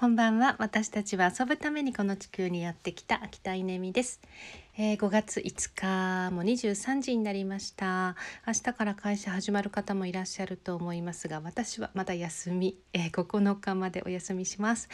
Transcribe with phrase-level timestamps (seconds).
[0.00, 0.56] こんばんは。
[0.58, 4.18] 私たちは遊ぶためにこの地球にやってきた秋田稲美です。
[4.82, 8.16] えー、5月5日も23時になりました。
[8.46, 14.88] 明日から会社始まる方もいらっしゃると思いますが私はまだ休み、えー、9日までお休みします。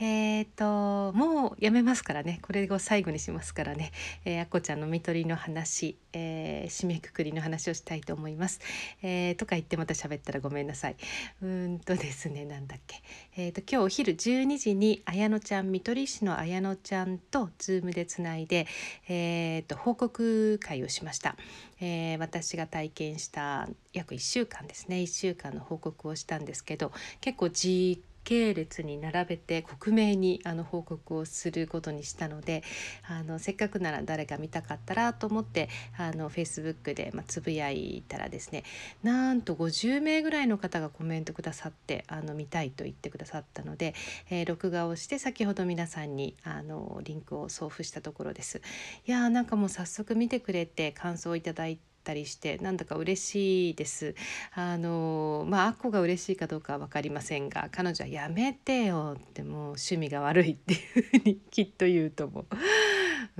[0.00, 2.40] えー、ともうやめますからね。
[2.42, 3.92] これを最後にしますからね、
[4.24, 8.58] えー、あこちゃんの看取りの話、えー、締めくくりの話をしたいと思います、
[9.00, 10.96] えー、とか言ってまた喋ったらごめんなさい。
[11.40, 13.00] うんとですねなんだっけ。
[13.36, 18.66] えーと、今日お昼12時に綾乃ちゃん看取り師の綾乃ちゃんとズームでつないで、
[19.06, 19.19] えー
[19.68, 21.36] と、報告会をしました、
[21.80, 24.96] えー、私が体験した約1週間ですね。
[24.96, 32.62] 1週間の報告をしたんですけど結構じ系列に並べて克明にあの報告をすることにしたので
[33.08, 38.64] あのせっかくなら誰か見たかったらと思ってあの Facebook で、まあ、つぶやいたらですね
[39.02, 43.94] なんと50名ぐらいの方がコメントくださってあの見たいと言ってくださったので、
[44.30, 48.60] えー、録画をして先ほど皆さんにあのリンクを送付したところです。
[49.06, 54.14] いやーなんかもう早速見てくれて感想をいただいてたりしてなんだか嬉しいです。
[54.54, 62.46] あのまあアッコが嬉しいかどうかは分かりませんが彼女は「やめてよ」ってもう趣味が悪いっていうふうにきっと言うと思う。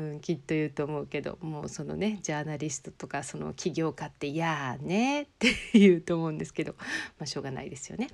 [0.00, 6.74] うん、きっと言うと思うけどもうそのねジャーナリストとかその起業家って「いやーね」って言うと思うんですけど、
[7.18, 8.08] まあ、しょうがないですよね。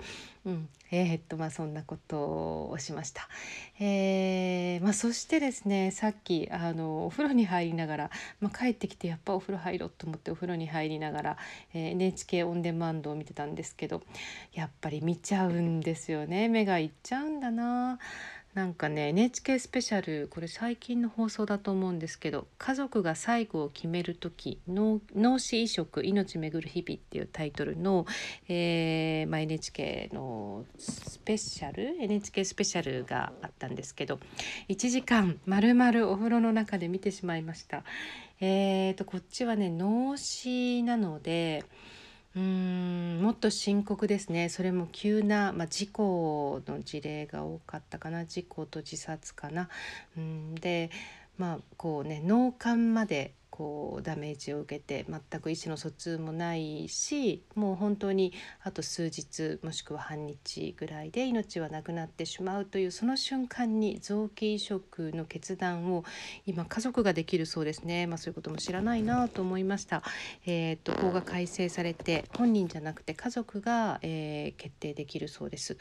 [0.45, 3.28] うん、えー、っとまあそんなことをしました。
[3.78, 11.37] えー、まあ、そしてですねさっきあのお風呂に入りながら、まあ、帰ってきてやっぱお風呂入ろうと思ってお風呂に入りながら、
[11.73, 14.03] えー、NHK オンデマンドを見てたんですけど
[14.55, 17.98] やっぱり見ちゃうんですよね目がいっちゃうんだな。
[18.57, 28.07] なんかね NHK スペシャルこれ最近の放送だと思うんですけど「家族が最後を決める時脳死移植命めぐる日々」っていうタイトルの、
[28.49, 34.19] えーまあ、NHK のスペシャル NHK スペシャルがあったんですけど
[34.71, 37.84] 1時間まるまるお風呂の中で見てしまいました。
[38.41, 41.62] えーとこっちはね脳死なので
[42.34, 42.85] うん
[43.26, 44.48] もっと深刻ですね。
[44.48, 48.25] それも急な、まあ、事故の事例が多かったかな。
[48.25, 49.69] 事故と自殺かな。
[50.16, 50.54] うん。
[50.54, 50.92] で
[51.36, 66.05] まあこうね脳幹までこうダメージを受けて全く意思の疎通もないしもう本当にあと数日もしくは半日ぐらいで命はなくなってしまうというその瞬間に臓器移植の決断を
[66.45, 70.03] 今家族ができるそうですね、まあ、そういうことも知らないなと思いました。
[70.45, 75.77] えーと、法が改正されて本人じゃなくて家族が、えー、決定できるそうです。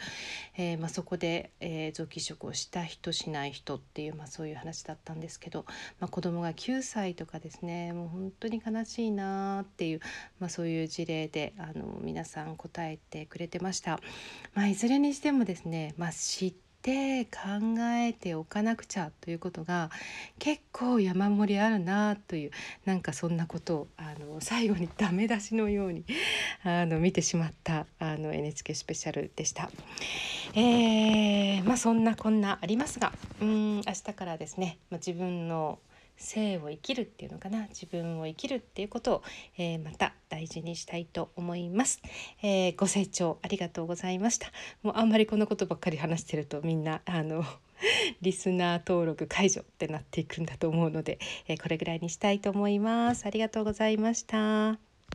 [0.57, 5.65] えー、まあ、そこで、えー、臓器移植をした人しない人っていう、まあ、そういう話だったんですけど、
[5.99, 9.99] まあ、子供が9歳とかですねねもう本当に悲しいなっていう、
[10.39, 13.99] まあ、そういう事例であの皆さん答えてくれてました。
[14.53, 19.89] まあ、いずれにしてもですね、まあ、知って考えておかなくちゃということが
[20.37, 22.51] 結構山盛りあるなという
[22.85, 26.05] なんかそんなことをあの最後にダメ出しのように
[26.63, 29.69] あの見てしまったあの NHK スペシャルでした。
[30.53, 33.11] えー、まあそんなこんなありますが
[33.41, 35.79] うん明日からですね、まあ、自分の
[36.17, 39.23] 生を生きるっていうのかな自分を生きるっていうことを、
[39.57, 42.01] えー、また大事にしたいと思います、
[42.41, 44.51] えー、ご清聴ありがとうございました。
[44.83, 47.43] もうあんまりこのことばっかり話してるとみんなあの
[48.21, 53.25] リスナー登録解除ってなっていくんだと思うので、えー、これぐらいにしたいと思います。
[53.25, 54.94] ありがとうございました。